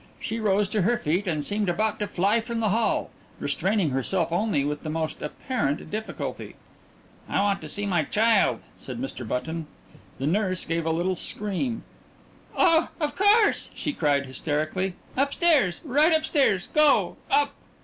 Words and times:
She 0.19 0.39
rose 0.39 0.67
to 0.69 0.81
her 0.81 0.97
feet 0.97 1.27
and 1.27 1.45
seemed 1.45 1.69
about 1.69 1.99
to 1.99 2.07
fly 2.07 2.39
from 2.41 2.59
the 2.59 2.69
hall, 2.69 3.11
restraining 3.39 3.91
herself 3.91 4.31
only 4.31 4.65
with 4.65 4.81
the 4.81 4.89
most 4.89 5.21
apparent 5.21 5.91
difficulty. 5.91 6.55
"I 7.29 7.39
want 7.39 7.61
to 7.61 7.69
see 7.69 7.85
my 7.85 8.01
child," 8.01 8.61
said 8.79 8.99
Mr. 8.99 9.27
Button. 9.27 9.67
The 10.17 10.25
nurse 10.25 10.65
gave 10.65 10.87
a 10.87 10.91
little 10.91 11.13
scream. 11.13 11.83
"Oh 12.57 12.89
of 12.99 13.15
course!" 13.15 13.69
she 13.75 13.93
cried 13.93 14.25
hysterically. 14.25 14.95
"Upstairs. 15.15 15.81
Right 15.83 16.11
upstairs. 16.17 16.67
Go 16.73 17.17
_up! 17.31 17.49